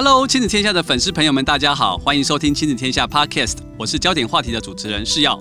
[0.00, 5.36] Hello，亲子天下的粉丝朋友们，大家好，欢迎收听亲子天下 Podcast，我是焦点话题的主持人是耀。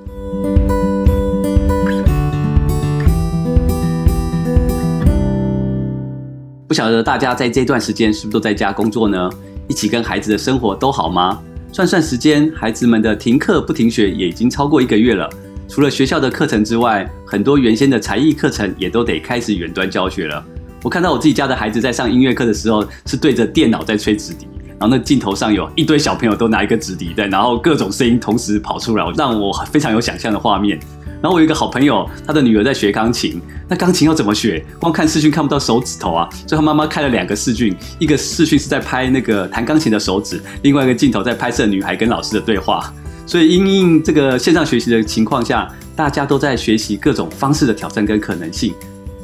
[6.68, 9.30] 不晓得大家在这段时间是不是都在家工作呢？
[9.68, 11.39] 一起跟孩子的生活都好吗？
[11.71, 15.30] 算算时间，孩子们的停课不停学也已经超过一个月了。
[15.70, 20.44] 除了学校的课程之外，很多原先的才艺课程也都得开始远端教学了。
[20.84, 24.48] 我看到我自己家的孩子在上音乐课的时候，是对着电脑在吹直笛，
[24.80, 30.80] 然后那镜头上有一堆小朋友都拿一个纸笛在，然后各种声音同时跑出来，让我非常有想象的画面。
[31.20, 34.63] 然后我有一个好朋友，他的女儿在学钢琴，那钢琴要怎么学？
[34.80, 42.94] 光看视讯看不到手指头啊，所以他妈妈开了两个视讯，一个视讯是在拍那个弹钢琴的手指，另外一个镜头在拍摄女孩跟老师的对话。
[43.25, 48.72] 所以因应这个线上学习的情况下，大家都在学习各种方式的挑战跟可能性。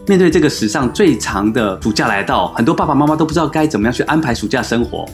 [0.08, 5.08] 面对这个史上最长的暑假来到，很多爸爸妈妈都不知道该怎么样去安排暑假生活。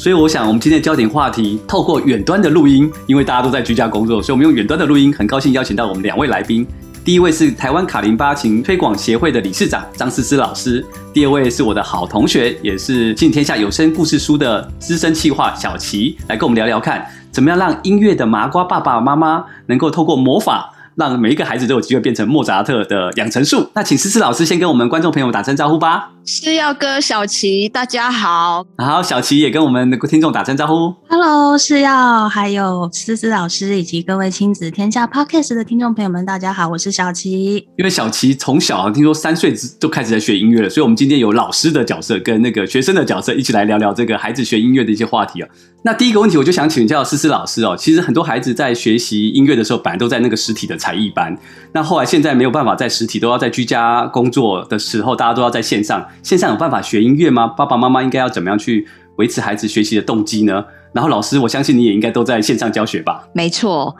[0.00, 6.66] 所以我想，我们今天的焦点话题，透过远端的录音，因为大家都在居家工作，所以我们用远端的录音，很高兴邀请到我们两位来宾。
[7.04, 20.72] 第一位是台湾卡林巴琴推广协会的理事长张思思老师，第二位是我的好同学，也是《亲子天下》有声故事书的资深企划小琪，来跟我们聊聊看，怎么样让音乐的麻瓜爸爸妈妈能够透过魔法。
[21.00, 23.66] 让每一个孩子都有机会变成莫扎特的养成术。
[23.74, 26.10] 那请思思老师先跟我们观众朋友打声招呼吧。
[26.26, 28.62] 是耀哥、小琪，大家好。
[28.76, 30.94] 好，小琪也跟我们的听众打声招呼。
[31.08, 37.66] Hello，是耀，还有思思老师以及各位亲子天下 Podcast 的听众朋友们，大家好，我是小琪。
[37.78, 45.48] 因为小琪从小听说三岁就开始在学音乐了，所以我们今天有老师的角色跟那个学生的角色一起来聊聊这个孩子学音乐的一些话题啊。
[45.82, 47.74] 那第一个问题，我就想请教思思老师哦。
[47.76, 51.36] 其实很多孩子在学习音乐的时候，本来都在那个实体的才艺班。
[51.72, 56.04] 那后来现在没有办法在实体，都要在居家工作的时候，大家都要在线上。
[56.22, 57.46] 线上有办法学音乐吗？
[57.46, 60.64] 爸爸妈妈应该要怎么样去维持孩子学习的动机呢？
[60.92, 63.24] 然后老师，我相信你也应该都在线上教学吧？
[63.32, 63.94] 没错，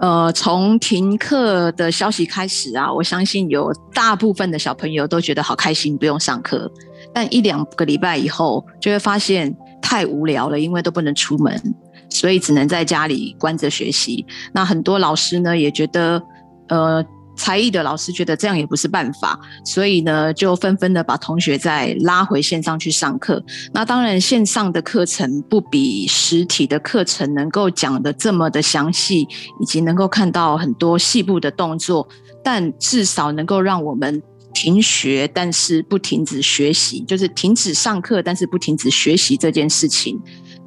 [0.00, 6.70] 呃，从停课的消息开始啊，我相信有大部分的小朋友都觉得好开心，不用上课。
[7.14, 9.56] 但一两个礼拜以后，就会发现。
[9.86, 11.60] 太无聊了，因为都不能出门，
[12.08, 14.24] 所以只能在家里关着学习。
[14.54, 16.20] 那很多老师呢也觉得，
[16.68, 17.04] 呃，
[17.36, 23.42] 才艺的老师觉得这样也不是办法，所以呢就纷纷的把同学再拉回线上去上课。
[23.72, 29.26] 那当然，线上的课程不比实体的课程能够讲的这么的详细，
[29.60, 32.08] 以及能够看到很多细部的动作，
[32.42, 34.22] 但至少能够让我们。
[34.56, 40.16] 停学，但是不停止学习，就是停止上课，但是不停止学习这件事情。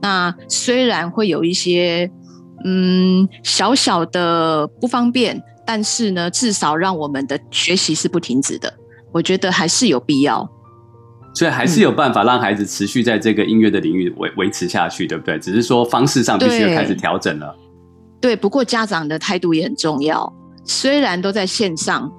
[0.02, 2.12] 那虽然会有一些
[2.66, 8.74] 嗯小小的不方便，但是呢，至少让我们的学习是不停止的。
[9.12, 10.50] 我觉得还是有必要，
[11.36, 15.38] 所以还是有办法让孩子持续在这个音乐的领域维维持下去，对不对？
[15.38, 17.54] 只是说方式上必须要开始调整了。
[18.22, 20.34] 对，不过家长的态度也很重要。
[20.64, 22.10] 虽然都在线上。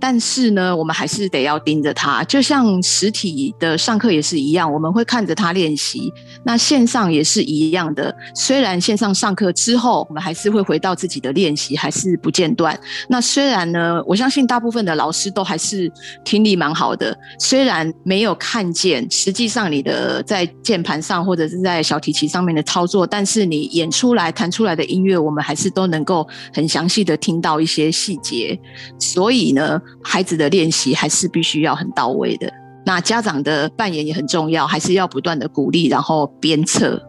[0.00, 6.12] 但是呢，我们还是得要盯着他，就像实体的上课也是一样，我们会看着他练习。
[6.44, 12.78] 那线上也是一样的，虽然线上上课之后，我们还是会回到自己的练习，还是不间断。
[13.08, 15.90] 那虽然呢，我相信大部分的老师都还是
[16.24, 28.56] 听力蛮好的，虽然没有看见实际上你的在键盘上或者是在小提琴上面的操作，但是你演出来弹出来的音乐，我们还是都能够很详细的听到一些细节。
[29.00, 29.80] 所以呢。
[30.02, 32.52] 孩子的练习还是必须要很到位的，
[32.86, 37.02] 那家长的扮演也很重要，还是要不断的鼓励，然后鞭策。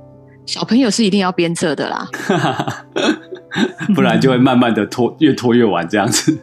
[0.45, 2.07] 小朋友是一定要鞭策的啦，
[3.93, 6.35] 不然就会慢慢的拖，越拖越晚这样子。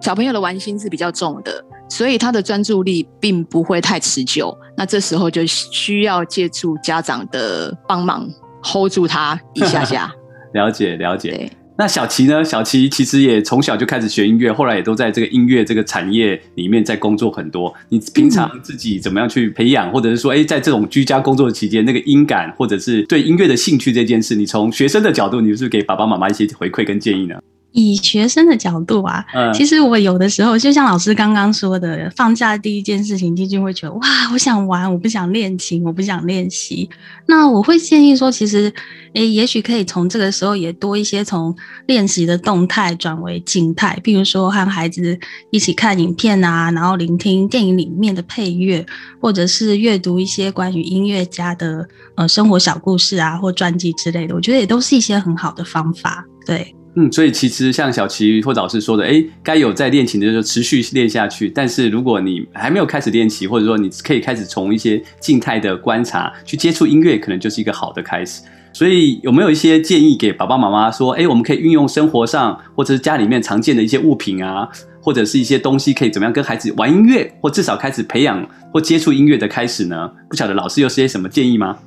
[0.00, 4.56] 小朋友的玩心是比较重的，所以他的专注力并不会太持久。
[4.76, 8.28] 那这时候就需要借助家长的帮忙
[8.62, 10.12] ，hold 住他一下下。
[10.54, 11.50] 了 解了解。
[11.80, 12.42] 那小琪呢？
[12.42, 17.72] 小琪其实也从小就开始学音乐，后来也都在这个音乐这个产业里面在工作很多。
[17.90, 27.36] 你平常自己怎么样去培养，或者是说，哎，在这种居家工作的期间，那个音感或者是对音乐的兴趣这件事，你从学生的角度，你是不是给爸爸妈妈一些回馈跟建议呢？
[27.72, 34.00] 以学生的角度啊，嗯，其实我有的时候就像老师刚刚说的，放假第一件事情，就会觉得哇，
[34.32, 36.88] 我想玩，我不想练琴，我不想练习。
[37.26, 38.72] 那我会建议说，其实，
[39.12, 41.54] 诶，也许可以从这个时候也多一些从
[41.86, 45.16] 练习的动态转为静态，比如说和孩子
[45.50, 48.84] 一起看影片啊，然后聆听电影里面的配乐，
[49.20, 51.86] 或者是阅读一些关于音乐家的
[52.16, 56.74] 呃生活小故事啊或传记之类的，我觉得也都是一些很好的方法，对。
[57.00, 61.48] 嗯，所以其实像小琪或老师说的，哎，该有在练琴的时候持续练下去。
[61.48, 68.42] 但是如果你还没有开始练琴，或者说你可以开始从一些静态的观察去接触音乐，可能就是一个好的开始。
[68.72, 74.68] 所以有没有一些建议给爸爸妈妈说，哎，我们可以运用生活上或者是家里面常见的一些物品啊，
[75.00, 80.10] 或者是一些东西，可以怎么样跟孩子玩音乐，或至少开始培养或接触音乐的开始呢？
[80.28, 81.78] 不晓得老师有些什么建议吗？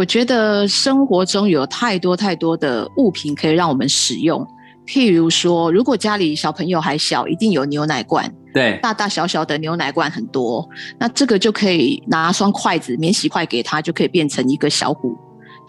[0.00, 4.42] 我觉得生活中有太多太多的物品可以让我们使用，
[4.86, 10.66] 譬如说，如果家里小朋友还小，一定有牛奶罐，对，大大小小的牛奶罐很多，
[10.98, 15.14] 那这个就可以拿双筷子，免洗筷给他，就可以变成一个小鼓。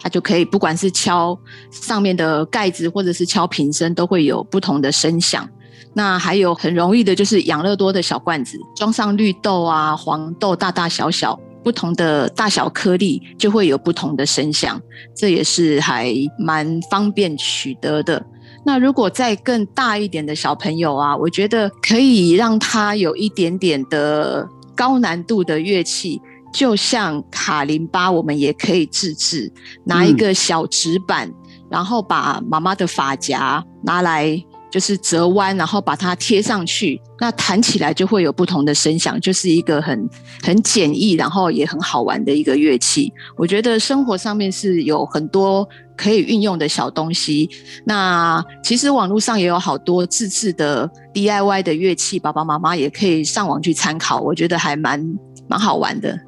[0.00, 1.38] 它就可以，不管是敲
[1.70, 5.46] 上面的盖子，或者是敲瓶身，都会有不同的声响。
[5.92, 14.80] 那还有很容易的，就是养乐多的小罐子，装上绿豆啊、黄豆，大大小小不同的大小颗粒，就会有不同的声响。
[15.16, 18.24] 这也是还蛮方便取得的。
[18.64, 26.20] 那如果再更大一点的小朋友啊，我觉得可以让他有一点点的高难度的乐器。
[26.52, 29.50] 就像卡林巴，我们也可以自制，
[29.84, 31.34] 拿一个小纸板，嗯、
[31.70, 34.38] 然后把妈妈的发夹拿来，
[34.72, 40.08] 就是折弯，然后把它贴上去，那弹起来就会有不同的声响，就是一个很
[40.42, 43.12] 很简易，然后也很好玩的一个乐器。
[43.36, 47.50] 我觉得生活上面是有很多可以运用的小东西。
[47.84, 54.98] 那其实网络上也有好多自制的 DIY 的乐器，爸爸妈妈也可以上网去参考，我觉得还蛮
[55.46, 56.18] 蛮好玩的。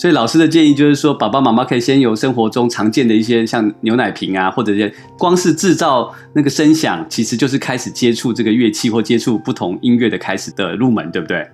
[0.00, 11.46] 所以老师的建议就是说，爸爸妈妈可以先由生活中常见的一些像牛奶瓶啊，或者一些光是制造那个声响，其实就是开始接触这个乐器或接触不同音乐的开始的入门，对不对？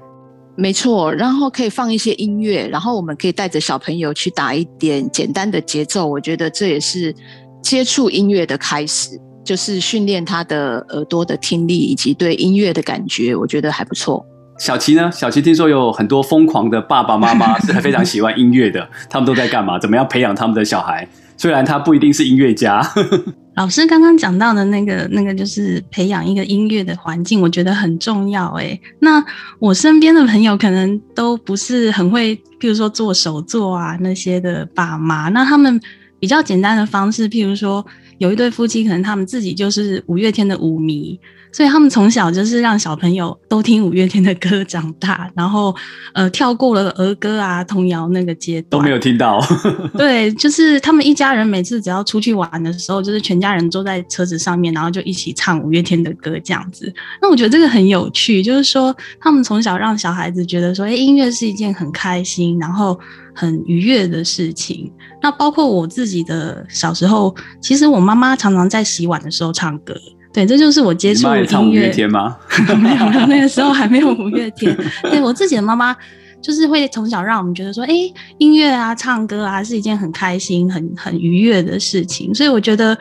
[0.54, 7.12] 没错，然后可以放一些音乐，然后我们可以带着小朋友去打一点简单的节奏，我觉得这也是
[7.60, 14.24] 接触音乐的开始，就是训练他的耳朵的听力以及对音乐的感觉，我觉得还不错。
[14.58, 15.10] 小琪呢？
[15.12, 19.78] 小琪听说有很多疯狂的爸爸妈妈 是非常喜欢音乐的，他们都在干嘛？
[19.78, 21.06] 怎么样培养他们的小孩？
[21.36, 22.82] 虽然他不一定是音乐家。
[23.56, 28.48] 老师刚刚讲到的那个，那个就是培养一个音乐的环境，我觉得很重要。
[28.58, 29.22] 哎，那
[29.58, 35.80] 我身边的朋友可能都不是很会，譬如说做手作啊那些的爸妈，那他们
[36.18, 37.84] 比较简单的方式，譬如说
[38.18, 41.18] 有一对夫妻，可能他们自己就是五月天的舞迷。
[41.56, 45.74] 所以他们从小就是让小朋友都听五月天的歌长大，然后
[46.12, 49.42] 呃跳过了儿歌啊童谣那个阶段都没有听到。
[49.96, 56.92] 对，就是他们一家人每次只要出去玩的时候，就是全家人坐在车子上面，然后就一起唱五月天的歌这样子。
[57.22, 63.00] 那我觉得这个很有趣，就是说他们从小让小孩子觉得说，哎，音乐是一件很开心，然后
[63.34, 64.92] 很愉悦的事情。
[65.22, 69.94] 那包括我自己的小时候，其实我妈妈常常在洗碗的时候唱歌。
[70.36, 71.58] 对，这就是我接触音乐。
[71.60, 72.36] 五月天吗？
[72.76, 74.76] 没有，没有，那个时候还没有五月天。
[75.10, 75.96] 对，我自己的妈妈，
[76.42, 77.94] 就是会从小让我们觉得说，哎，
[78.36, 82.34] 音乐啊，唱歌啊，是一件很开心、很很愉悦的事情。
[82.34, 82.94] 所以我觉得，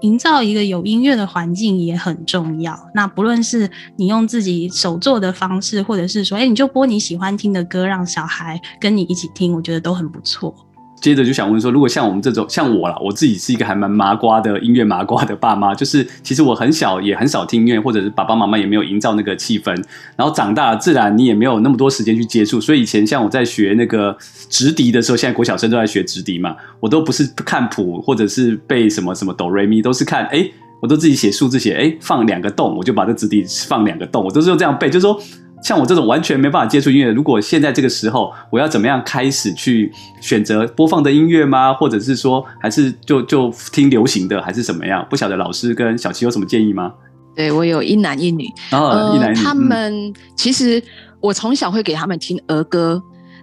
[0.00, 2.76] 营造一个有音乐的环境也很重要。
[2.92, 10.52] 那不论是你用自己手做的方式，或者是说，哎，你就播你喜欢听的歌，让小孩跟你一起听，我觉得都很不错。
[11.00, 19.70] 接着就想问说，如果像我们这种像我啦，我自己是一个还蛮麻瓜的音乐麻瓜的爸妈，就是其实我很小也很少听音乐，或者是爸爸妈妈也没有营造那个气氛，
[20.14, 24.14] 然后长大了自然你也没有那么多时间去接触，所以以前像我在学那个
[24.50, 30.46] 直笛的时候，现在国小生都在学直笛嘛，我都不是看谱或者是背什么什么哆瑞咪，都是看哎，
[30.82, 35.20] 我都自己写数字写哎放两个洞，我就把这直笛放两个洞，我都是用这样背，就是说。
[35.62, 41.72] 像我这种完全没办法接触音乐，如果现在这个时候，我要怎么样开始去选择播放的音乐吗？
[41.74, 45.06] 或者是说，还是就就听流行的，还是怎么样？
[45.10, 46.92] 不晓得老师跟小琪有什么建议吗？
[47.36, 49.44] 对，我有一男一女，哦，一男一女。
[49.44, 50.82] 他们、嗯、其实
[51.20, 53.02] 我从小会给他们听儿歌，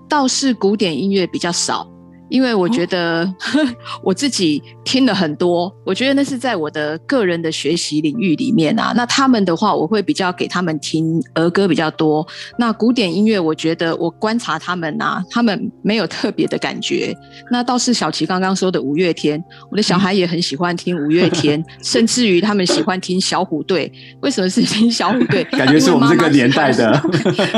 [0.09, 1.87] 倒是古典音乐比较少。
[2.29, 3.35] 因为我觉得、哦、
[4.03, 8.93] 我自己听了很多，我觉得那是在我的个人的学习领域里面啊。
[8.95, 12.25] 那他们的话，我会比较给他们听儿歌比较多。
[12.57, 17.15] 那古典音乐，我觉得我观察他们啊，他们没有特别的感觉。
[17.51, 19.41] 那倒是小琪刚刚说的五月天，
[19.71, 23.91] 我的小孩也很喜欢听五月天，嗯、 甚至于他们喜欢听小虎队。
[24.21, 25.43] 为什么是听小虎队？
[25.51, 27.01] 感觉是我们这个年代的。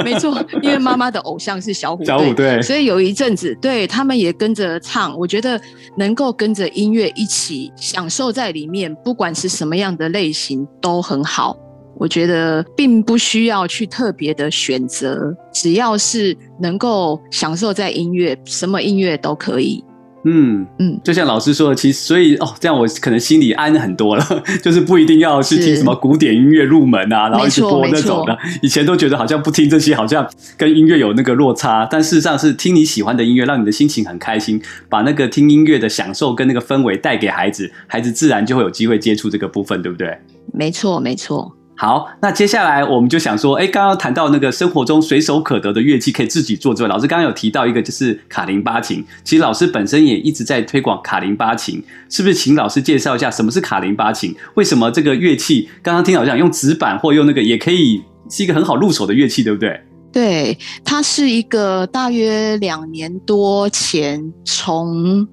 [0.04, 5.60] 没错，因为妈妈的偶像是小虎队，小虎队，所以有一阵子，对他们也跟着唱，我觉得
[5.96, 11.58] 能够跟着音乐一起享受在里面，不管是什么样的类型都很好。
[11.98, 19.84] 我觉得并不需要去特别的选择，只要是能够享受在音乐，什么音乐都可以。
[20.26, 24.26] 嗯嗯，就像老师说的，其实所以哦，这样我可能心里安很多了，
[24.62, 28.38] 就是不一定要去听什么古典音乐入门啊，然后一直播那种的。
[28.62, 40.18] 以前都觉得好像不听这些，好像跟音乐有那个落差，但事实上是听你喜欢的音乐，让你的心情很开心，把那个听音乐的享受跟那个氛围带给孩子，孩子自然就会有机会接触这个部分，对不对？
[40.54, 41.56] 没错，没错。
[41.82, 49.02] 好，那接下来我们就想说，哎，刚刚谈到那个生活中随手可得的乐器可以自己做之外，老师刚刚有提到一个就是卡林巴琴。
[49.24, 52.34] 其实老师本身也一直在推广卡林巴琴，是不是？
[52.36, 54.36] 请老师介绍一下什么是卡林巴琴？
[54.56, 55.70] 为什么这个乐器？
[55.82, 59.80] 刚刚听老师讲用纸板或用那个也可以，是一个很好入手的乐器，对不对？
[60.12, 65.26] 对，它是一个大约两年多前从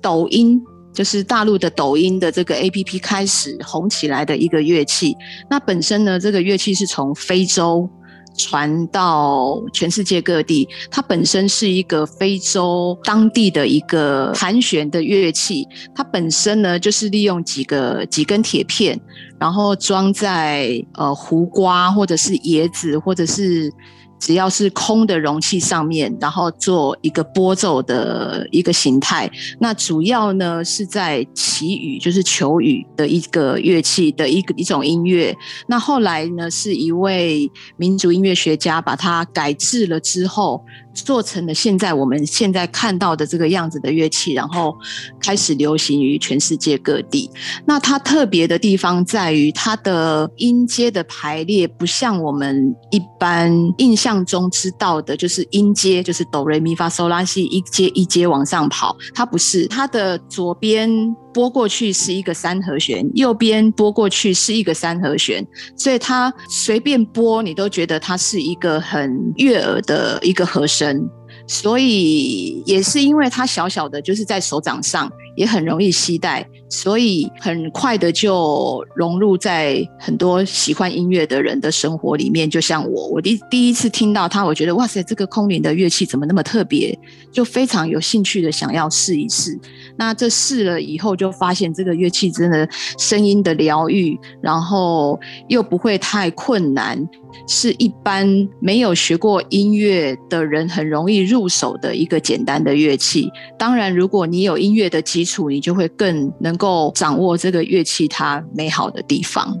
[0.00, 0.62] 抖音。
[0.98, 5.16] 就是大陆的抖音的这个 APP 开始红起来的一个乐器。
[5.48, 7.88] 那本身呢，这个乐器是从非洲
[8.36, 10.68] 传到全世界各地。
[10.90, 15.64] 它本身是一个非洲当地的一个盘旋的乐器。
[15.94, 19.00] 它本身呢，就是利用几个几根铁片，
[19.38, 23.72] 然后装在呃胡瓜或者是椰子或者是。
[24.18, 29.30] 只要是空的容器上面，然后做一个拨奏的一个形态。
[29.60, 35.36] 那主要呢是在祈雨，就是求雨的一个乐器的一个一种音乐。
[35.66, 40.64] 那后来呢，是一位民族音乐学家把它改制了之后。
[41.04, 44.76] 做成了现在我们现在看到的这个样子的乐器，然后
[45.20, 47.30] 开始流行于全世界各地。
[47.64, 58.96] 那它特别的地方在于它的音阶的排列，不像我们一般印象中知道的，就是音阶就是哆来咪发嗦拉西一阶一阶往上跑。
[59.14, 60.90] 它不是，它的左边
[61.32, 71.08] 拨过去是一个三和弦，右边拨过去是一个三和弦，所以它随便拨你都觉得它是一个很悦耳的一个和声。
[71.46, 82.48] 所以也是因为它小小的，就是在手掌上也很容易携带，所以很快的就融入在很多喜欢音乐的人的生活里面。
[82.48, 86.98] 就像我，我第第一次听到它，我觉得哇塞，这个空灵的乐器怎么那么特别？
[87.32, 89.58] 就非常有兴趣的想要试一试。
[89.96, 97.08] 那这试了以后，就发现这个乐器真的声音的疗愈，然后又不会太困难。
[97.46, 98.26] 是一般
[98.58, 103.30] 没有学过音乐的人很容易入手的一个简单的乐器。
[103.58, 109.56] 当然，如果你有音乐的基础，你就会更能够掌握这个乐器它美好的地方，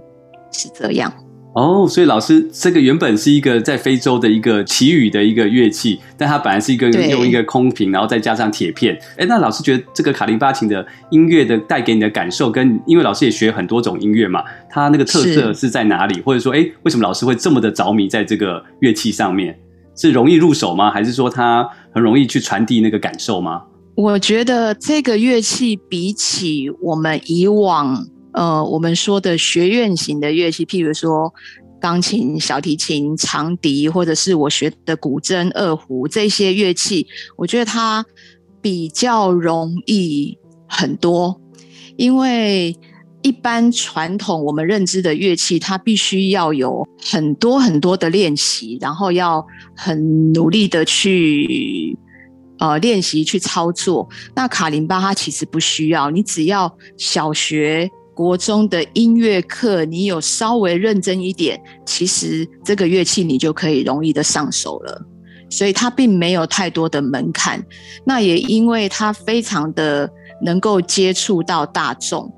[0.52, 1.10] 是这样。
[1.54, 8.96] 哦，所以老师，这个原本是一个在非洲的一个祈雨的一个乐器，但它本来是一个用一个空瓶，然后再加上铁片。
[9.16, 16.20] 哎，那老师觉得这个卡林巴琴的音乐的带给你的感受，跟因为老师也学很多种音乐嘛，它那个特色是在哪里？
[16.20, 19.58] 或者说，哎，为什么老师会这么的着迷在这个乐器上面？
[19.96, 20.92] 是容易入手吗？
[20.92, 23.62] 还是说它很容易去传递那个感受吗？
[23.98, 28.06] 我觉得这个乐器比起我们以往。
[28.32, 31.34] 呃，我们说的学院型的乐器，譬如说
[31.80, 38.06] 钢琴、小提琴、长笛，或者是我学的古筝、二胡这些乐器，我觉得它
[38.62, 40.38] 比较容易
[40.68, 41.40] 很多。
[41.96, 42.76] 因为
[43.22, 51.98] 一般传统我们认知的乐器，它必须要有很多很多的练习，然后要很努力的去
[52.58, 54.08] 呃练习去操作。
[54.34, 57.90] 那卡林巴它其实不需要，你只要小学。
[58.14, 65.00] 国中的音乐课，你有稍微认真一点，其实这个乐器你就可以容易的上手了。
[65.48, 67.64] 所以它并没有太多的门槛。
[68.04, 70.10] 那也因为它非常的
[70.42, 72.28] 能够接触到大众。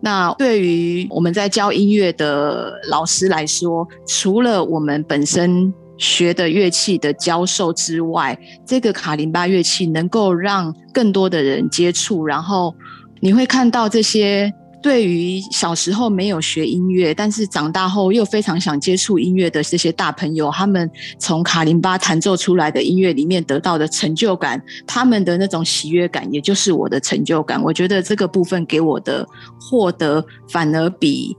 [0.00, 12.74] 那对于我们在教音乐的老师来说，除了我们本身学的乐器的教授之外，这个卡林巴乐器能够让更多的人接触，然后
[13.20, 14.52] 你会看到这些。
[14.82, 27.62] 对于小时候没有学音乐，但是长大后又非常想接触音乐的这些大朋友，他们从卡林巴弹奏出来的音乐里面得到的成就感，他们的那种喜悦感，也就是我的成就感。
[27.62, 29.26] 我觉得这个部分给我的
[29.60, 31.36] 获得，反而比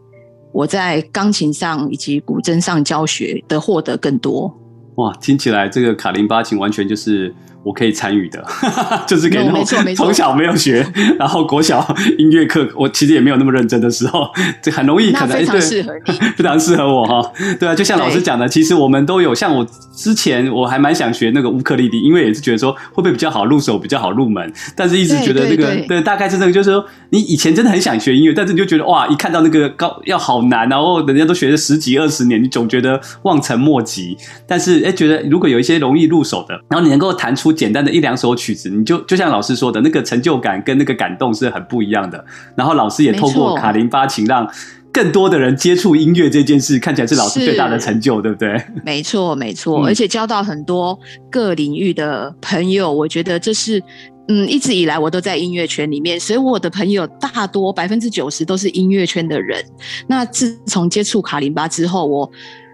[0.51, 4.53] 我在钢琴上以及古筝上教学的获得更多。
[4.96, 7.34] 哇，听起来这个卡林巴琴完全就是。
[7.63, 8.43] 我可以参与的，
[9.07, 10.85] 就是给那种从小没有学，
[11.19, 14.27] 然后国小音乐课，我其实也没有那么认真的时候，
[14.61, 17.31] 这很容易可能非常适合你，非常适合我哈。
[17.59, 19.65] 对啊，就像老师讲的，其实我们都有，像我
[19.95, 34.17] 之前我还蛮想学那个乌克丽丽，因为也是觉得说会不会比较好入手，比较好入门，但是一直觉得那个对，对，大概是这个，就是说你以前真的很想学音乐，但是你就觉得哇，一看到那个高要好难，然后人家都学了十几二十年，你总觉得望尘莫及。
[34.47, 37.50] 但是哎，觉得如果有一些容易入手的，然后你能够弹出。
[37.51, 42.24] 出简单的一两首曲子，你就就像老师说的那个成就感跟那个感动是很不一样的。
[42.55, 44.48] 然后老师也透过卡林巴琴让
[44.91, 48.62] 更多的人接触音乐这件事，看起来是老师最大的成就，对不对？
[48.86, 50.98] 没错，没错，而且交到很多
[51.29, 53.81] 各领域的朋友，我觉得这是。
[54.27, 59.62] 嗯，一直以来我都在音乐圈里面，所以我的朋友大多百分之九十都是音乐圈的人。
[60.08, 62.31] 那自从接触卡林巴之后，我。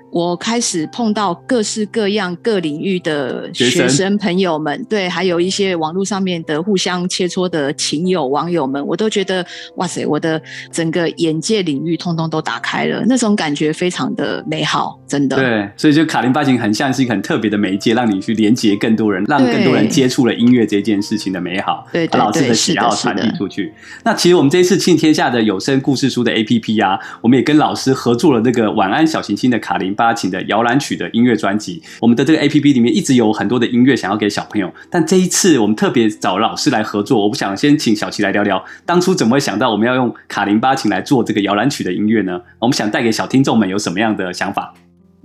[0.09, 9.45] 我开始碰到各式各样各领域的学生朋友们，对，还有一些网络上面的互相切磋的亲友网友们，我都觉得
[9.75, 15.35] 哇塞，我的整个眼界领域通通都打开了，那种感觉非常的美好，真的。
[15.35, 23.73] 对，所以就卡林巴琴很像是一个很特别的媒介，让你去连接更多人，让更多人接触了音乐这件事情的美好，对，对，对，把老师的喜好传递出去。
[24.03, 37.23] 那其实我们这一次庆天下的有声故事书的 APP 啊，我们也跟老师合作了那个晚安小行星的卡林巴琴的摇篮曲的音乐专辑，我们的这个 APP 里面一直有很多的音乐想要给小朋友，但这一次我们特别找老师来合作。
[37.23, 42.39] 我不想先请小琪来聊聊，当初怎么会想到我们要用卡林巴琴来做这个摇篮曲的音乐呢？
[42.59, 44.73] 我们想带给小听众们有什么样的想法？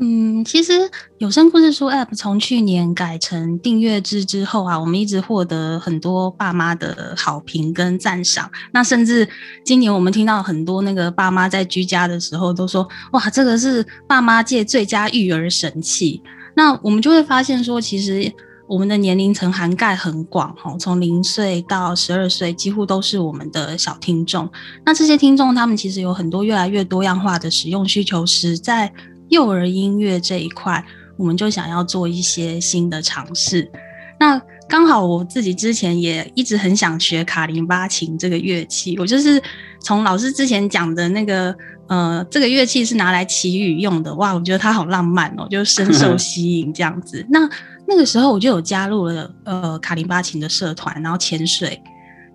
[0.04, 0.72] 嗯，其实
[1.18, 8.50] 有声故事书 App 从去年改成订阅制之后啊，我们一直获得很多爸妈的好评跟赞赏。
[8.72, 9.28] 那甚至
[9.64, 16.20] 今年我们听到很多那个爸妈在居家的时候都说：“哇，这个是爸妈界最佳育儿神器。”
[16.56, 18.28] 那我们就会发现说，其实
[18.66, 24.50] 我们的年龄层涵盖很广，哦，从零岁到十二岁，几乎都是我们的小听众。
[24.84, 28.92] 那这些听众他们其实有很多越来越多样化的使用需求，实在。
[29.32, 30.84] 幼儿音乐这一块，
[31.16, 33.70] 我们就想要做一些新的尝试。
[34.20, 39.42] 那刚好我自己之前也一直很想学卡林巴琴这个乐器，我就是
[39.80, 41.56] 从老师之前讲的那个，
[41.88, 47.26] 呃，这个乐器是拿来祈雨用的，哇，我觉得它好浪漫哦，就深受 吸引这样子。
[47.30, 47.48] 那
[47.88, 51.82] 那个时候我就有加入了呃卡林巴琴的社团，然后潜水，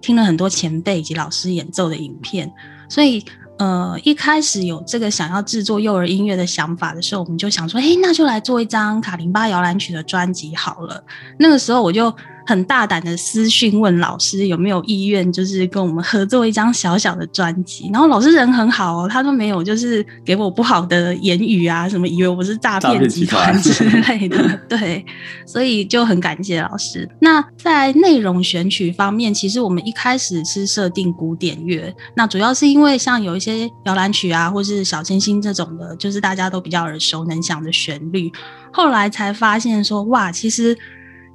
[0.01, 2.51] 听了很多前辈以及老师演奏的影片，
[2.89, 3.23] 所以。
[3.57, 11.03] 呃，一开始有这个想要制作幼儿音乐的想法的时候，我们就想说，诶，那就来做一张卡林巴摇篮曲的专辑好了。
[11.39, 12.13] 那个时候我就。
[12.49, 17.89] 很大胆的私讯问老师有没有意愿，就是跟我们合作一张小小的专辑。
[17.91, 24.57] 然后老师人很好哦，他都没有就是给我不好的言语啊，什么以为我是诈骗集团之类的。
[24.69, 25.05] 对，
[25.45, 27.05] 所以就很感谢老师。
[27.19, 38.31] 那在内容选曲方面，其实我们一开始是设定古典乐，那主要是因为像有一些摇篮曲啊，或是小星星这种的，就是大家都比较耳熟能详的旋律。
[38.71, 40.77] 后来才发现说，哇，其实。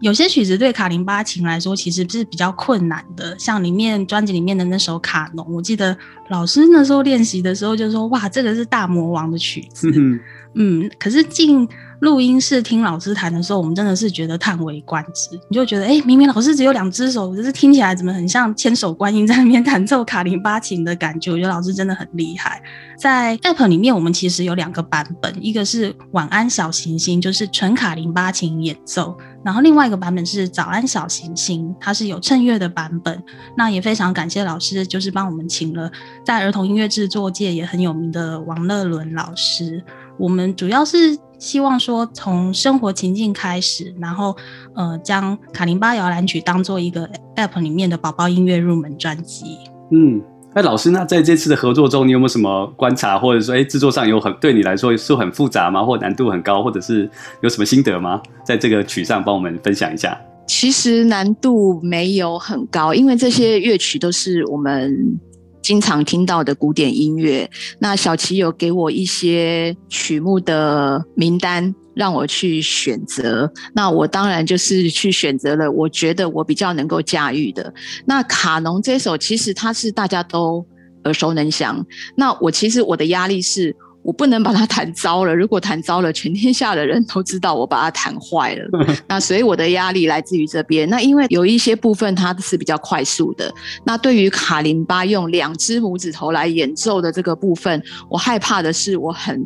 [0.03, 5.97] 有些曲子对卡林巴琴来说其实是比较困难的，像里面专辑里面的那首卡农，我记得
[6.29, 10.21] 老师那时候练习的时候就说：“哇，这个是大魔王的曲子。”嗯，
[10.55, 11.67] 嗯可是进
[12.01, 15.39] 录音室听老师弹的时候，我们真的是觉得叹为观止。
[15.49, 21.31] 你就觉得，哎、欸，明明老师只有两只手，就是听起来怎么很像千手观音在那边弹奏卡林巴琴的感觉？
[21.31, 22.61] 我觉得老师真的很厉害。
[22.99, 33.23] 在 App 里面，我们其实有两个版本，一个是晚安小行星，就是纯卡林巴琴演奏；然后另外一个版本是早安小行星，它是有趁月的版本。
[33.57, 35.91] 那也非常感谢老师，就是帮我们请了
[36.25, 39.83] 在儿童音乐制作界也很有名的王乐伦老师。
[40.19, 44.37] 我们主要是希望说，从生活情境开始，然后
[44.75, 49.59] 呃，将卡林巴摇篮曲当做一个 App 里面的宝宝音乐入门专辑。
[49.91, 50.23] 嗯，
[50.55, 55.83] 哎，老师，那在这次的合作中，你有没有什么观察，或者说，哎，制作上有很对你来说是很复杂吗？
[55.83, 57.09] 或难度很高，或者是
[57.41, 58.21] 有什么心得吗？
[58.45, 60.19] 在这个曲上，帮我们分享一下。
[60.47, 65.19] 其实难度没有很高，因为这些乐曲都是我们。
[65.63, 73.51] 经常听到的古典音乐，那小琪有给我一些曲目的名单，让我去选择。
[73.75, 77.73] 那我当然就是去选择了，我觉得我比较能够驾驭的。
[78.07, 80.65] 那卡农这首其实它是大家都
[81.05, 81.85] 耳熟能详。
[82.17, 83.75] 那我其实我的压力是。
[84.05, 88.69] 我不能把它弹糟了，如果弹糟了，全天下的人都知道我把它弹坏了。
[89.07, 90.91] 那所以我的压力来自于这边。
[90.91, 93.49] 那因为有一些部分它是比较快速的，
[93.87, 99.41] 那对于卡林巴用两只拇指头来演奏的这个部分，我害怕的是我很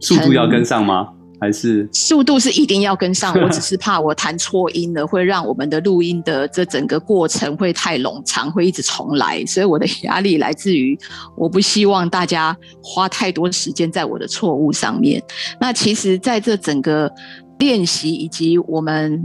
[0.00, 1.06] 速度要跟上吗？
[1.42, 9.44] 还是速度是一定要跟上， 我只是怕我弹错音了，会让我们的录音的这整个过程会太冗长，会一直重来。
[9.44, 10.96] 所以我的压力来自于，
[11.36, 15.20] 我不希望大家花太多时间在我的错误上面。
[15.60, 17.12] 那其实，在这整个
[17.58, 19.20] 练习以及我们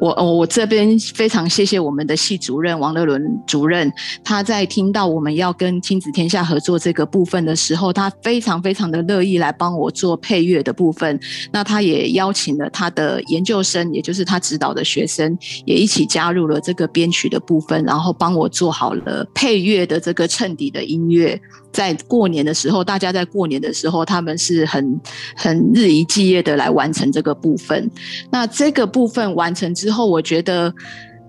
[0.00, 3.92] 我我这边非常谢谢我们的系主任王乐伦主任，
[4.24, 11.18] 他在听到我们要跟亲子天下合作这个部分的时候，他非常非常的乐意来帮我做配乐的部分。
[11.52, 21.40] 那他也邀请了他的研究生，也就是他指导的学生，也一起加入了这个编曲的部分，然后帮我做好了配乐的这个衬底的音乐。
[21.72, 25.00] 在过年的时候，大家在过年的时候，他们是很
[25.34, 27.90] 很日以继夜的来完成这个部分。
[28.30, 30.72] 那这个部分完成之后，我觉得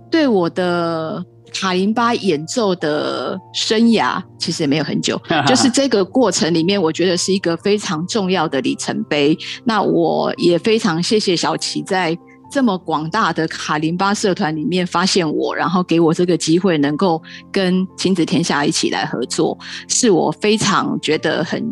[0.10, 9.38] 对我的卡林巴演奏的生涯其实也没有很久， 就是这个过程里面，我觉得是一个非常重要的里程碑。
[9.66, 12.18] 那我也非常谢谢小琪在。
[12.52, 17.20] 这么广大的卡林巴社团里面发现我，然后给我这个机会，能够
[17.52, 21.66] 跟亲子天下一起来合作，是我非常觉得很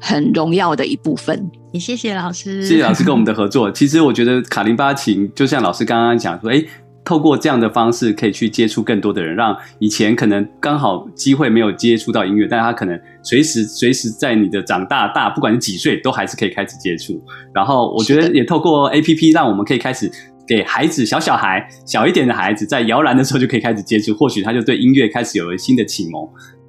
[0.00, 1.50] 很荣耀的一部分。
[1.72, 3.70] 也谢谢老师，谢谢老师跟我们的合作。
[3.72, 6.64] 其实我觉得卡林巴琴就像老师刚刚讲说，哎。
[7.02, 17.20] 透过这样的方式，可以去接触更多的人，让以前可能刚好机会没有接触到音乐，但他可能随时随时在你的长大大，不管你几岁，都还是可以开始接触。
[17.54, 20.12] 然后我觉得也透过 APP，让我们可以开始
[20.46, 26.28] 给孩子小小孩小一点的孩子，在摇篮的时候就可以开始接触，或许他就对音乐开始有了新的启蒙。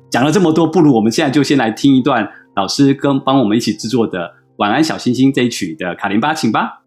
[0.09, 4.19] 讲了这么多，不如我们现在就先来听一段老师跟帮我们一起制作的
[4.61, 6.80] 《晚安小星星》这一曲的卡林巴请吧。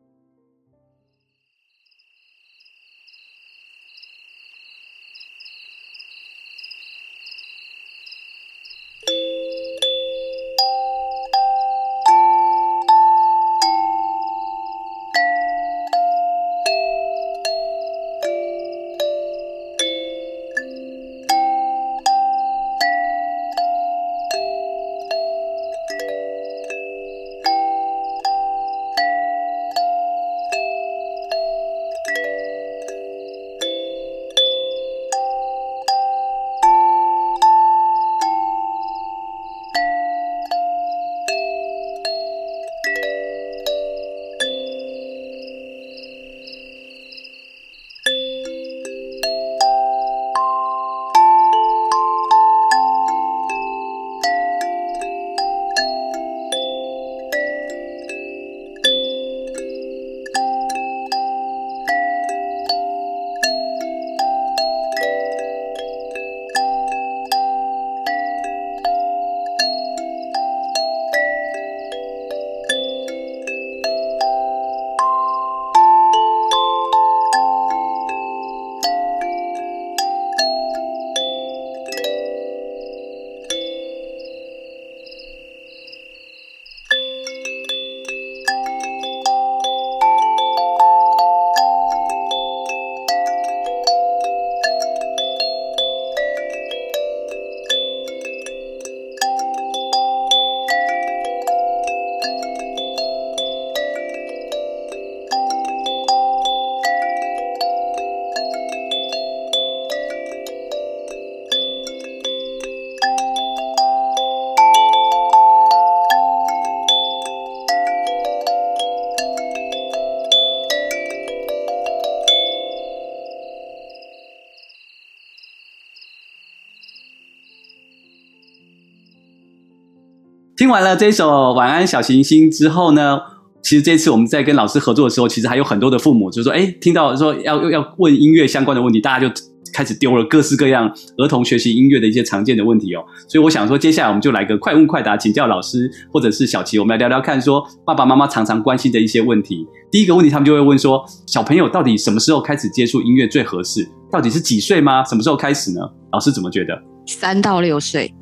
[130.74, 133.20] 完了这首《晚安小行星》之后呢，
[133.62, 139.32] 其实这次我们在跟老师合作的时候，其实还有很多的父母就说，哎，听到说要要问音乐相关的问题，大家就
[139.72, 143.04] 开始丢了各式各样儿童学习音乐的一些常见的问题哦。
[143.28, 149.64] 所以我想说，接下来我们就来个快问快答，请教老师或者是小琪，我们来聊聊看，说爸爸妈妈常常关心的一些问题。
[149.92, 153.88] 第一个问题，他们就会问说，小朋友到底什么时候开始接触音乐最合适？
[154.10, 155.04] 到底是几岁吗？
[155.04, 155.80] 什么时候开始呢？
[156.10, 156.76] 老师怎么觉得？
[157.06, 158.12] 三到六岁。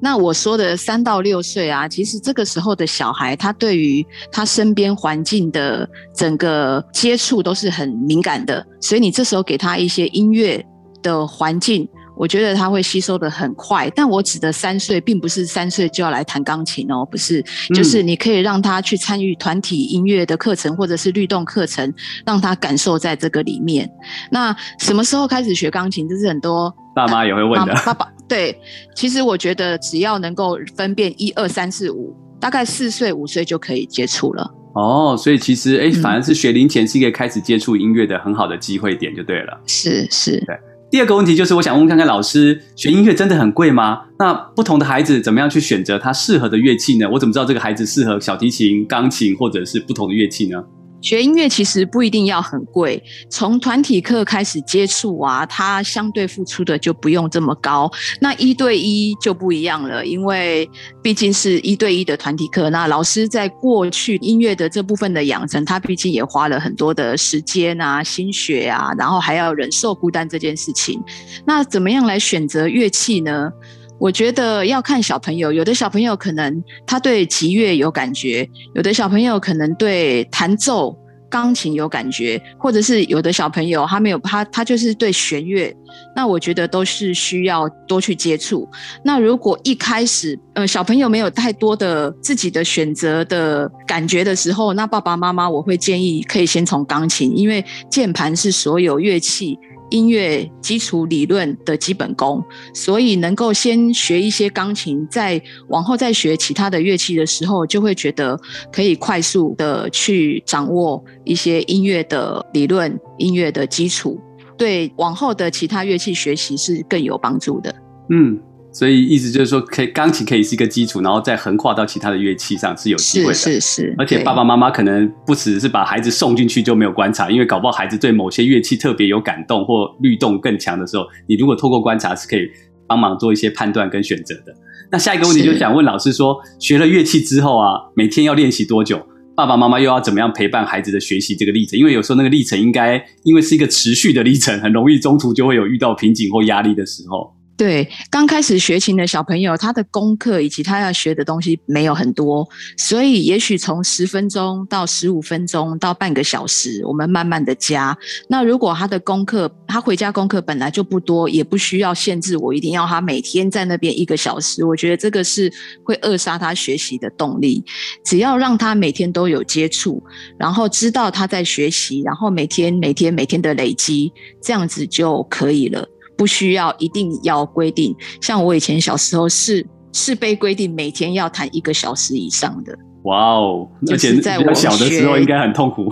[0.00, 10.64] 那我说的三到六岁啊，其实这个时候的小孩，他对于他身边环境的整个接触都是很敏感的，所以你这时候给他一些音乐
[11.02, 13.88] 的环境，我觉得他会吸收的很快。
[13.94, 17.42] 但我指的三岁，并不是三岁就要来弹钢琴哦，不是，
[17.74, 21.94] 就是你可以让他去参与团体音乐的课程，或者是律动课程，
[22.26, 23.88] 让他感受在这个里面。
[24.30, 26.08] 那什么时候开始学钢琴？
[26.08, 26.74] 这是很多。
[26.94, 27.72] 爸妈也会问的。
[27.86, 28.58] 爸爸对，
[28.96, 34.50] 其实我觉得只要能够分辨一二三四五，大概四岁五岁就可以接触了。
[34.74, 39.60] 哦，所以其实哎，反而是学龄前是一个开始接触音乐的很好的机会点，就对了。
[39.66, 40.40] 是是。
[40.44, 40.58] 对。
[40.90, 44.00] 第二个问题就是，我想问问看看老师，学音乐真的很贵吗？
[44.18, 47.06] 那不同的孩子怎么样去选择他适合的乐器呢？
[47.10, 50.64] 我怎么知道这个孩子适合小提琴、钢琴或者是不同的乐器呢？
[51.00, 57.90] 学音乐其实不一定要很贵，从团体课开始接触啊，它相对付出的就不用这么高。
[58.20, 60.68] 那一对一就不一样了，因为
[61.02, 71.00] 毕竟是一对一的团体课，那老师在过去音乐的这部分的养成，他毕竟也花了很多的时间啊、心血啊，然后还要忍受孤单这件事情。
[71.46, 73.50] 那怎么样来选择乐器呢？
[73.98, 80.96] 我觉得要看小朋友，有的小朋友可能他对吉乐有感觉，有的小朋友可能对弹奏
[81.30, 85.74] 钢琴有感觉，或者是有的小朋友他没有他他就是对弦乐，
[86.16, 88.68] 那我觉得都是需要多去接触。
[89.04, 99.58] 那如果一开始呃小朋友没有太多的自己的选择的感觉的时候，那爸爸妈妈我会建议可以先从钢琴，因为键盘是所有乐器。
[99.90, 102.42] 音乐基础理论的基本功，
[102.74, 108.38] 所以能够先学一些钢琴，再往后再学其他的乐器的时候，就会觉得
[108.72, 114.20] 可以快速的去掌握一些音乐的理论、音乐的基础，
[114.56, 117.74] 对往后的其他乐器学习是更有帮助的。
[118.10, 118.40] 嗯。
[118.70, 123.34] 所以意思就是说，可以钢琴可以是一个基础，然后再横跨到其他的乐器上是有机会的。
[123.34, 123.94] 是是是。
[123.98, 132.42] 而且爸爸妈妈可能不只是把孩子送进去就没有观察，因为搞不好孩子对某些乐器特别有感动或律动更强的时候，你如果透过观察是可以
[132.86, 134.54] 帮忙做一些判断跟选择的。
[134.92, 139.04] 那下一个问题就想问老师说，学了乐器之后啊，每天要练习多久？
[139.34, 141.78] 爸爸妈妈又要怎么样陪伴孩子的学习这个历程？
[141.78, 147.32] 因为有时候那个历程应该因为是一个持续的历程，很容易中途就会有遇到瓶颈或压力的时候。
[147.58, 157.98] 对，刚开始学琴的小朋友，他的功课以及他要学的东西没有很多，所以也许从十分钟到十五分钟到半个小时，我们慢慢的加。
[158.28, 164.64] 那如果他的功课，他回家功课本来就不多，也不需要限制我一定要他每天在那边一个小时。
[164.64, 167.64] 我觉得这个是会扼杀他学习的动力。
[168.04, 170.00] 只要让他每天都有接触，
[170.38, 175.88] 然后知道他在学习，然后每天每天每天的累积，这样子就可以了。
[176.18, 182.76] 不需要一定要规定，像我以前小时候是是被规定每天要弹一个小时以上的。
[183.04, 183.68] 哇哦！
[183.90, 185.88] 而且在我小的时候应该很痛苦。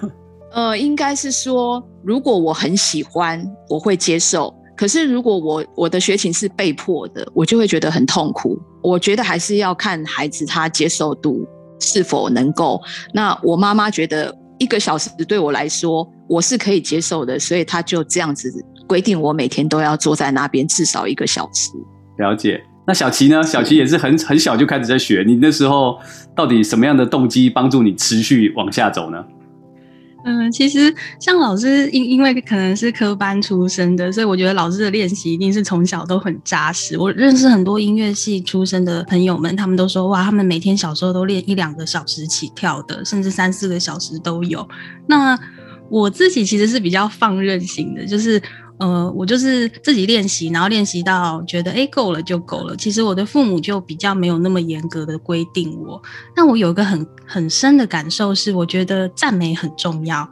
[0.52, 8.58] 呃，应该是说，如果我很喜欢，我会接受；可是如果我我的学琴是被迫的，我就会觉得很痛苦。
[8.82, 11.46] 我觉得还是要看孩子他接受度
[11.80, 12.80] 是否能够。
[13.14, 18.52] 那我妈妈觉得一个小时对我来说我是可以接受的，所以她就这样子。
[18.90, 21.70] 规定我每天都要坐在那边至少一个小时。
[22.18, 22.60] 了解。
[22.84, 23.40] 那小琪呢？
[23.44, 25.22] 小琪也是很很小就开始在学。
[25.24, 25.96] 你那时候
[26.34, 29.24] 到底什么样的动机帮助你持续往下走呢？
[30.24, 36.98] 嗯，其实像老师因因为可能是科班出身的，所以我觉得老师的练习一定是从小都很扎实。
[36.98, 44.68] 我认识很多音乐系出身的朋友们，他们都说哇，他们每天小时候都练一两个小时起跳的，甚至三四个小时都有。
[45.06, 45.38] 那
[45.88, 48.42] 我自己其实是比较放任型的，就是。
[48.80, 52.74] 呃，我就是自己练习，然后练习到觉得诶够了就够了。
[52.74, 56.00] 其实我的父母就比较没有那么严格的规定我。
[56.34, 60.28] 但我有一个很很深的感受是，我觉得赞美很重要。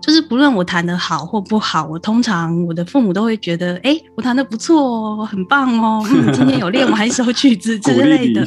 [0.00, 8.42] 就是不论我弹得好或不好，我通常我的父母都会觉得，诶我弹得不错哦，很棒哦，嗯，今天有练完一首曲子之类的。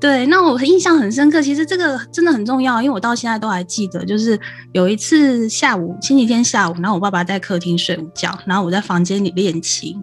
[0.00, 1.42] 对，那我印象很深刻。
[1.42, 4.40] 其实这个真的很重要，因为我到现在都还记得，就是
[4.72, 10.02] 有一次下午，星期天下午，然后我爸爸在客厅睡午觉，然后我在房间里练琴，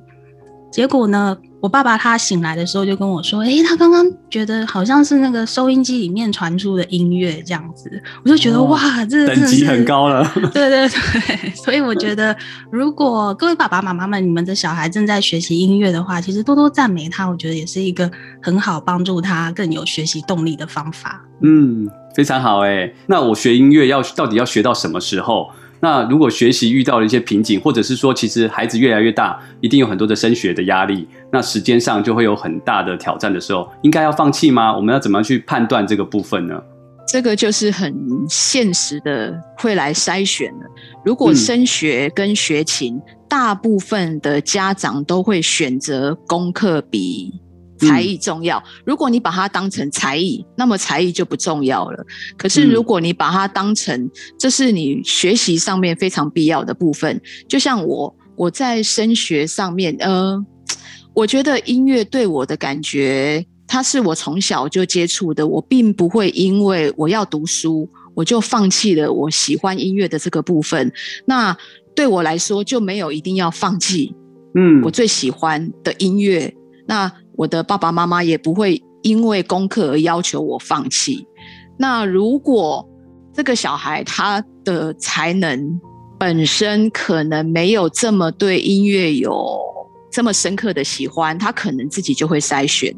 [0.71, 7.89] 结果呢，我爸爸他醒来的时候就跟我说：“诶，他刚刚觉得好像是那个收音机里面传出的音乐这样子。”
[8.23, 10.23] 我就觉得、哦、哇，这等级很高了。
[10.53, 12.35] 对对对，所以我觉得，
[12.71, 18.09] 如果各位爸爸妈妈们，你们的小孩正在学习音乐的话，其实多多赞美他，我觉得也是一个
[18.41, 21.23] 很好帮助他更有学习动力的方法。
[21.41, 22.91] 嗯，非常好哎。
[23.07, 25.49] 那我学音乐要到底要学到什么时候？
[25.79, 34.75] 那如果学习遇到了一些瓶颈，或者是说，其实孩子越来越大，一定有很多的升学的压力，那时间上就会有很大的挑战的时候，应该要放弃吗？
[34.75, 36.59] 我们要怎么样去判断这个部分呢？
[37.07, 37.95] 这个就是很
[38.27, 40.65] 现实的，会来筛选的。
[41.05, 47.33] 如果升学跟学琴，大部分的家长都会选择功课比。
[47.77, 52.05] 才艺重要，如果你把它当成才艺，那么才艺就不重要了。
[52.37, 60.43] 可是如果你把它当成这是你学习上面非常必要的部分，就像我我在升学上面，呃，
[61.13, 70.91] 我觉得音乐对我的感觉，它是我从小就接触的，我并不会因为我要读书，我就放弃了我喜欢音乐的这个部分。
[71.25, 71.55] 那
[71.95, 74.15] 对我来说就没有一定要放弃，
[74.55, 76.53] 嗯，我最喜欢的音乐，
[76.87, 77.11] 那。
[77.37, 81.25] 我的爸爸妈妈也不会因为功课而要求我放弃。
[81.77, 82.85] 那如果
[83.31, 85.79] 这个小孩他的才能
[86.19, 89.59] 本身可能没有这么对音乐有
[90.11, 92.91] 这么深刻的喜欢，他可能自己就会筛选，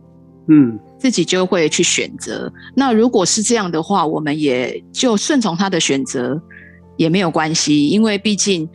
[0.47, 2.51] 嗯，自己就会去选择。
[2.73, 6.41] 那如果是这样的话，我们也就顺从他的选择
[6.95, 8.67] 也没有关系，因为毕竟。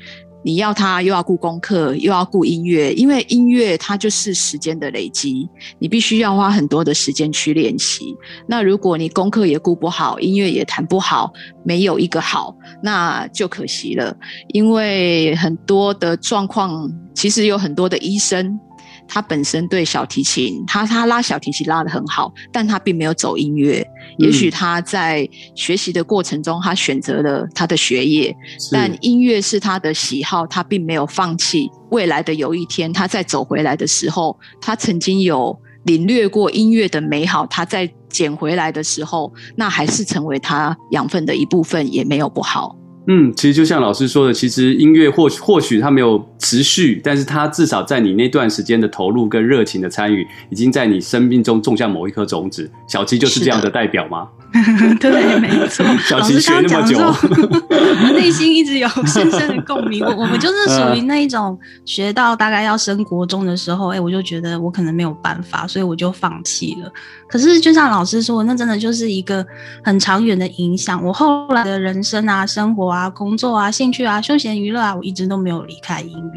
[0.45, 8.15] 你要他又要顾功课，又要顾音乐，因为音乐它就是时间的累积，你必须要花很多的时间去练习。
[8.47, 11.33] 那如果你功课也顾不好，音乐也弹不好，
[11.65, 14.15] 没有一个好，那就可惜了。
[14.49, 18.61] 因为很多的状况，其实有很多的医生。
[19.07, 23.87] 他本身对小提琴，他他拉小提琴拉得很好，但他并没有走音乐。
[24.19, 28.35] 也许他在学习的过程中，他选择了他的学业，
[28.71, 31.69] 但音乐是他的喜好，他并没有放弃。
[31.91, 42.77] 未来的有一天，他再走回来的时候，他曾经有领略过音乐的美好，他再捡回来的时候，那还是成为他养分的一部分，也没有不好。
[43.07, 52.71] 嗯，其实就像老师说的，其实音乐或许或许他没有持续，但是它至少在你那段时间的投入跟热情的参与，已经在你生命中种下某一颗种子。
[52.87, 54.29] 小七就是这样的代表吗？
[55.01, 55.85] 对，没错。
[56.07, 60.05] 小七学那么久，我内心一直有深深的共鸣。
[60.05, 66.93] 我 我们就是属于那一种，学到大概要升国中的时候，哎、欸，我就觉得我可能没有办法，所以我就放弃了。
[67.27, 69.45] 可是就像老师说，那真的就是一个
[69.83, 71.03] 很长远的影响。
[71.05, 76.34] 我后来的人生啊，生活啊，工作啊，兴趣啊，休闲娱乐啊，我一直都没有离开音乐。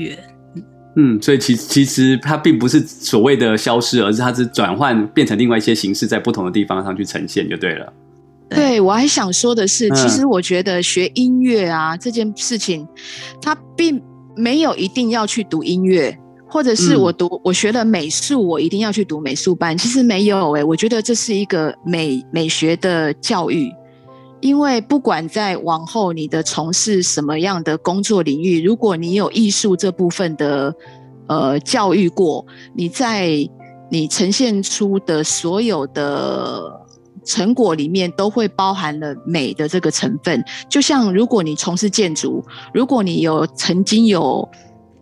[0.95, 7.93] 嗯，所以其其实它并不是所谓的消失，而是它是转换变成另外一些形式，在不同的地方上去呈现就对了。
[8.49, 12.87] 对，我还想说的是，其实我觉得学音乐啊、嗯、这件事情，
[13.41, 14.01] 它并
[14.35, 19.77] 没有一定要去读音乐，或者是我读、嗯、我学了美术，我一定要去读美术班。
[19.77, 23.69] 其实没有诶、欸，我觉得这是一个美美学的教育，
[24.39, 30.73] 因为不管在往后你的从事什么样的工作领域，如果你有艺术这部分的
[31.27, 32.45] 呃教育过，
[32.75, 33.49] 你在
[33.89, 36.85] 你呈现出的所有的。
[37.25, 42.41] 成果里面都会包含了美的这个成分，就像如果你从事建筑，
[42.73, 44.47] 如果你有曾经有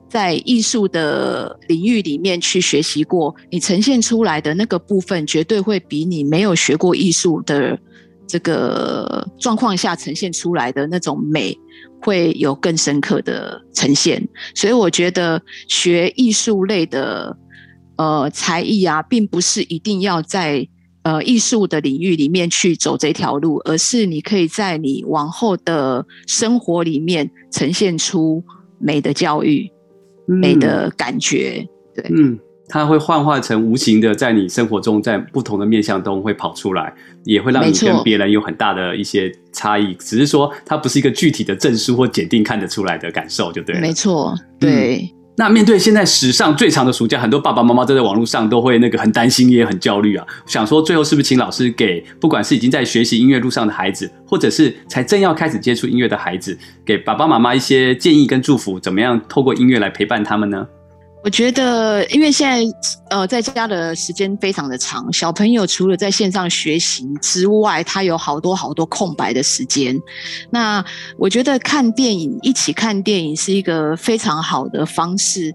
[0.10, 7.78] 在艺术的领域里面去学习过，你呈现出来的那个部分，绝对会比你没有学过艺术的
[8.28, 11.58] 这个状况下呈现出来的那种美，
[12.02, 14.28] 会有更深刻的呈现。
[14.54, 17.38] 所以我觉得学艺术类的
[17.98, 20.68] 呃才艺啊，并不是一定要在。
[21.06, 28.44] 呃，艺术的领域里面去走这条路，而是你可以在你往后的生活里面呈现出
[28.80, 29.72] 美的教育、
[30.28, 31.64] 嗯、美的感觉。
[31.94, 39.94] 对，嗯，它会幻化成无形的，在你生活中，在不同的面向中会跑出来，也会让你跟别人有很大的一些差异。
[39.96, 43.82] 只是说，它不是一个具体的证书或检定看得出来的感受，就对了。
[43.82, 44.98] 没错，对。
[44.98, 50.26] 嗯那面对现在史上最长的暑假，很多爸爸妈妈都在网络上都会那个很担心，也很焦虑啊。
[50.46, 60.66] 想说最后是不是请老师给不管是已经在学习音乐路上的孩子，或者是才正要开始接触音乐的孩子，给爸爸妈妈一些建议跟祝福，怎么样透过音乐来陪伴他们呢？
[61.26, 62.78] 我觉得，因为现在
[63.10, 70.00] 呃在家的时间非常的长，小朋友除了在线上学习之外，他有好多好多空白的时间。
[70.52, 70.86] 那
[71.18, 75.52] 我觉得看电影，一起看电影是一个非常好的方式。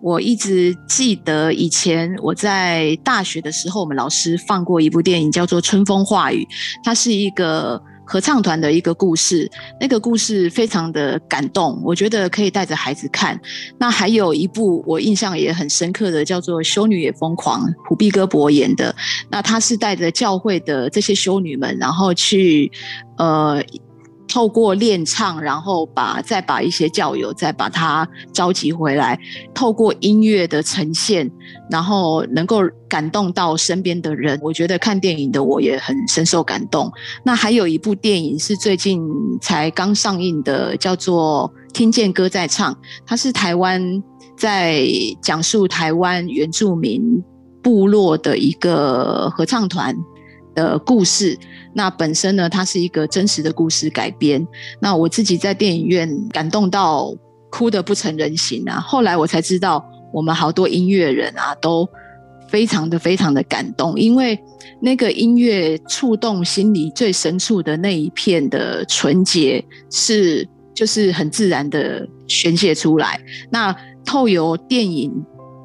[0.00, 6.44] 我一直记得以前我在大学的时候，我们老师放过一部电影，叫做《春风化雨》，
[6.84, 7.82] 它是一个。
[8.10, 9.48] 合唱团的一个故事，
[9.80, 13.40] 那个故事非常的感动，我觉得可以带着孩子看。
[13.78, 18.92] 那还有一部我印象也很深刻的，叫做《修女也疯狂》，虎碧哥博演的。
[19.30, 22.68] 那他是带着教会的这些修女们，然后去
[23.16, 23.62] 呃。
[24.30, 29.18] 透过练唱，然后把再把一些教友再把他召集回来，
[29.52, 31.28] 透过音乐的呈现，
[31.68, 34.38] 然后能够感动到身边的人。
[34.40, 36.90] 我觉得看电影的我也很深受感动。
[37.24, 39.02] 那还有一部电影是最近
[39.42, 42.72] 才刚上映的，叫做《听见歌在唱》，
[43.04, 43.82] 它是台湾
[44.36, 44.86] 在
[45.20, 47.02] 讲述台湾原住民
[47.60, 49.94] 部落的一个合唱团
[50.54, 51.38] 的故事。
[51.74, 54.46] 那本身呢，它是一个真实的故事改编。
[54.80, 57.14] 那我自己在电影院感动到
[57.50, 58.80] 哭得不成人形啊！
[58.80, 61.88] 后来我才知道，我们好多音乐人啊，都
[62.48, 64.38] 非常的非常的感动，因为
[64.80, 73.20] 那个音乐触动心里最深处的那一片的纯洁，是就是很自然的宣泄出来。
[73.50, 73.74] 那
[74.04, 75.12] 透由电影。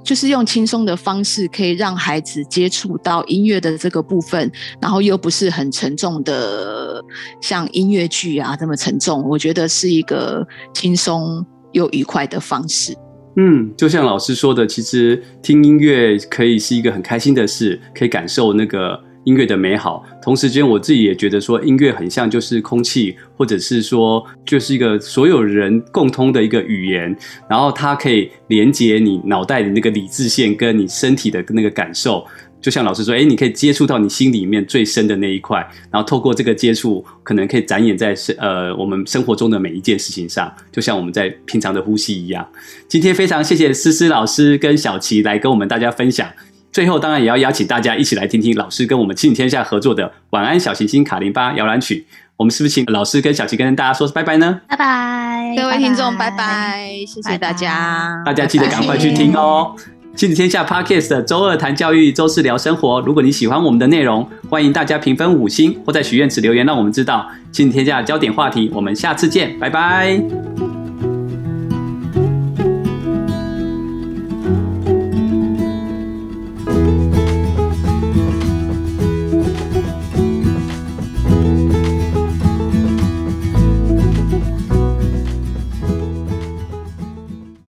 [0.06, 4.50] 就是用轻松的方式，可以让孩子接触到音乐的这个部分，
[4.80, 7.04] 然后又不是很沉重的，
[7.42, 9.28] 像音乐剧啊这么沉重。
[9.28, 12.96] 我觉得是一个轻松又愉快的方式。
[13.38, 18.98] 嗯，就像老师说的，其实听音乐可以是一个很开心的事，可以感受那个。
[19.26, 27.16] 音乐的美好，同时间我自己也觉得说，音乐很像就是空气，或者是说就是一个所有人共通的一个语言，
[27.50, 32.26] 然后它可以连接你脑袋的那个理智线跟你身体的那个感受。
[32.62, 35.60] 就像老师说，哎，你可以接触到你心里面最深的那一块，
[35.92, 42.48] 然后透过这个接触，可能可以展演在呃我们生活中的每一件事情上，就像我们在平常的呼吸一样。
[42.88, 46.28] 今天非常谢谢思思老师跟小琪来跟我们大家分享。
[46.76, 52.06] 最后，当然也要邀请大家一起来听听老师跟我们亲子天下合作的《晚安小行星卡林巴摇篮曲》。
[52.36, 54.60] 我们是不是请老师跟小琪跟大家说拜拜呢？
[54.68, 58.22] 拜拜，各位听众，拜拜，谢谢大家。
[58.26, 59.74] 大家记得赶快去听哦！
[60.18, 63.00] 亲子天下 Podcast 的周二谈教育，周四聊生活。
[63.00, 68.70] 如果你喜欢我们的内容，欢迎大家评分五星或在许愿池留言，让我们知道亲子天下焦点话题。
[68.76, 70.22] 我们下次见，拜拜。